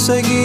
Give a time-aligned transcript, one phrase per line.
[0.00, 0.39] conseguir.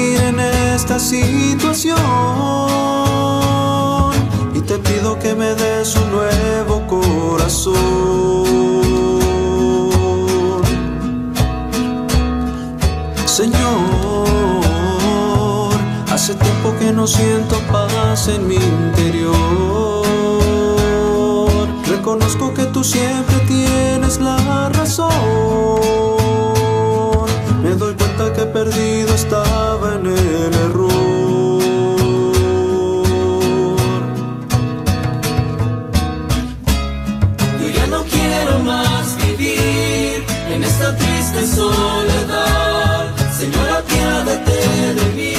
[41.32, 45.34] triste soledad, Señor, apiádate de mí.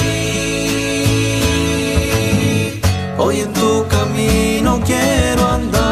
[3.18, 5.85] Hoy en tu camino quiero andar.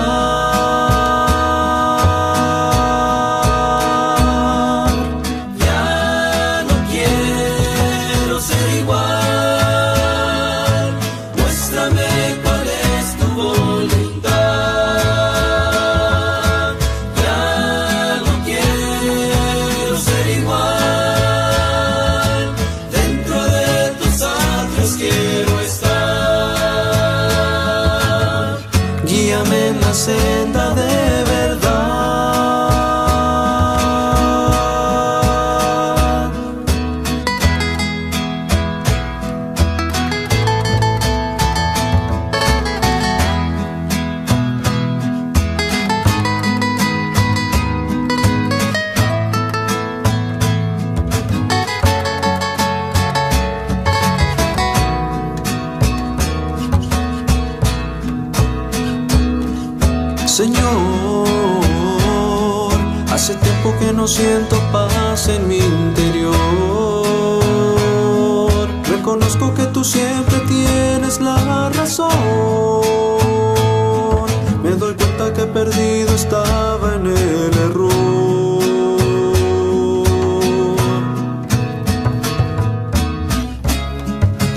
[60.44, 61.26] Señor,
[63.10, 66.34] hace tiempo que no siento paz en mi interior.
[68.86, 72.10] Reconozco que tú siempre tienes la razón.
[74.62, 78.60] Me doy cuenta que perdido estaba en el error.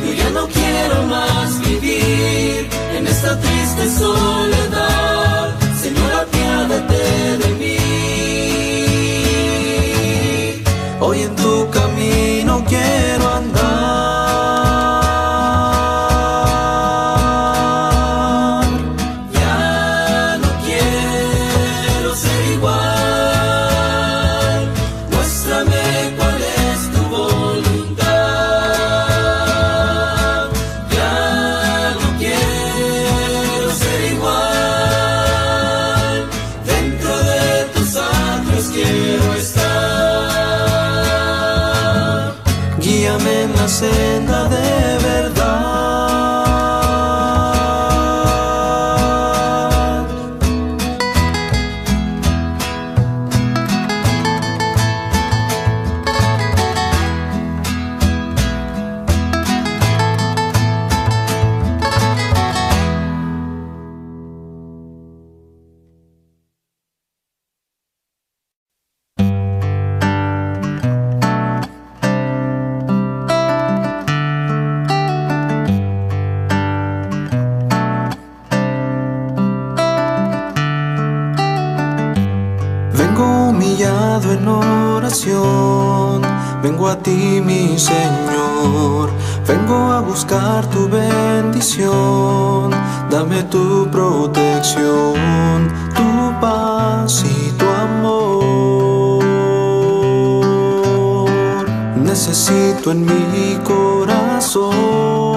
[0.04, 5.17] Yo ya no quiero más vivir en esta triste soledad.
[43.80, 44.07] say
[103.64, 105.37] corazón.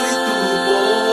[0.00, 1.09] estás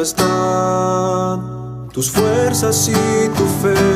[0.00, 1.38] tempestad,
[1.92, 3.89] tus fuerzas y tu fe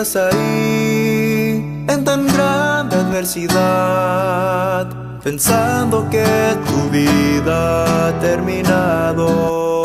[0.00, 4.86] ahí en tan grande adversidad,
[5.22, 6.24] pensando que
[6.66, 9.82] tu vida ha terminado.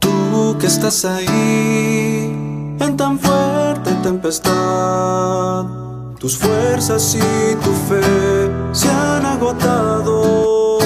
[0.00, 2.32] Tú que estás ahí
[2.80, 5.66] en tan fuerte tempestad,
[6.18, 8.00] tus fuerzas y tu fe
[8.72, 10.78] se han agotado.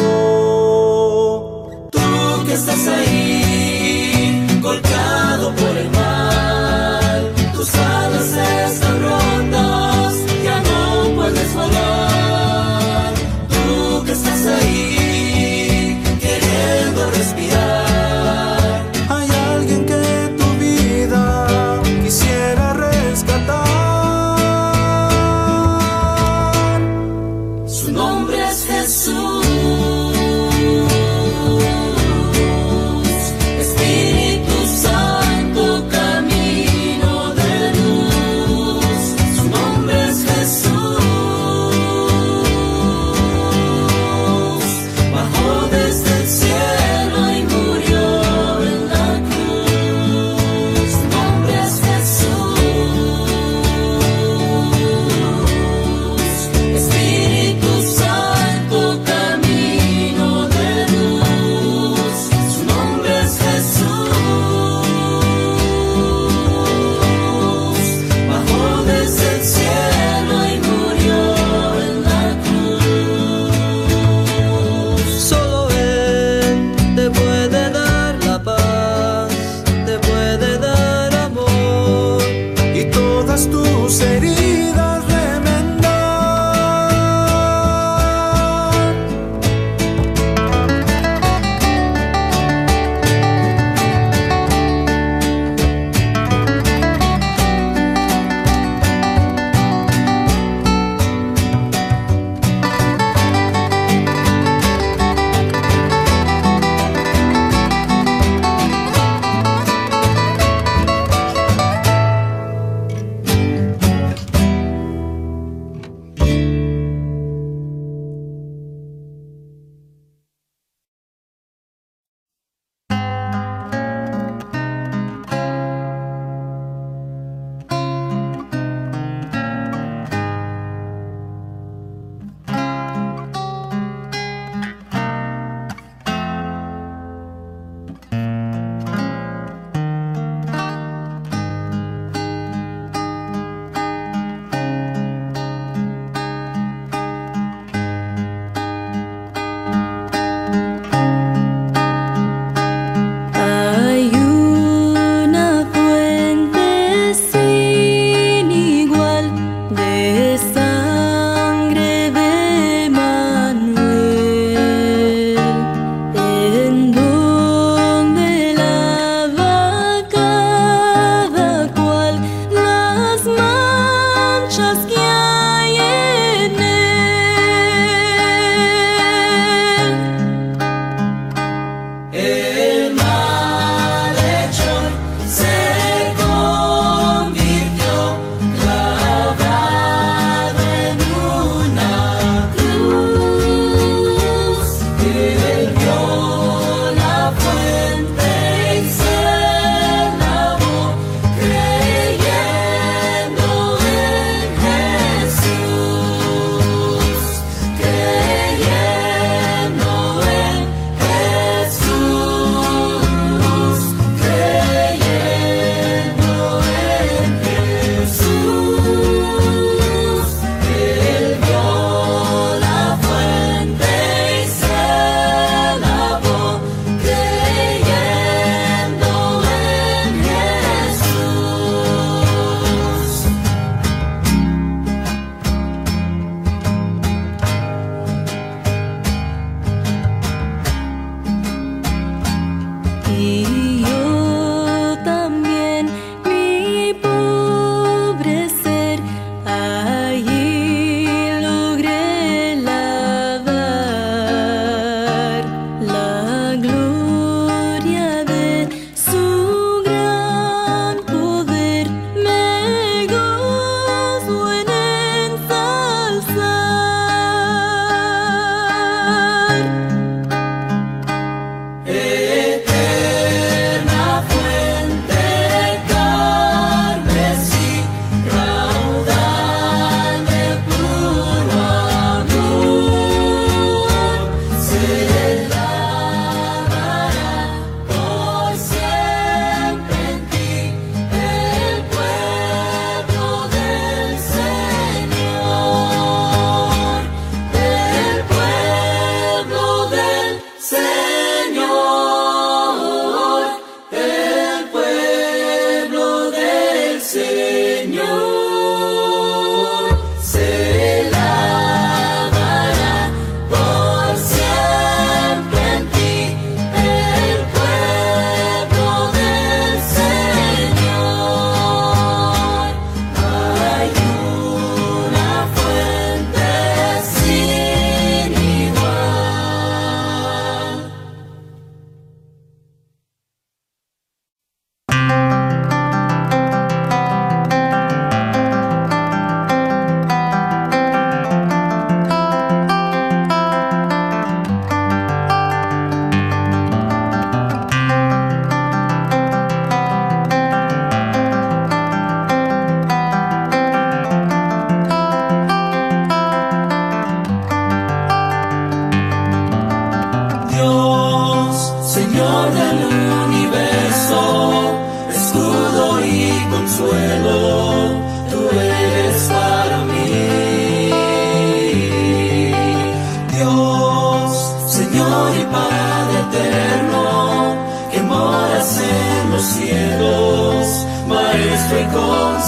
[1.92, 3.49] Tú que estás ahí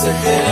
[0.05, 0.52] en